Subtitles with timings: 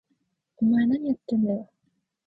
[0.57, 1.69] お前、なにやってんだよ！？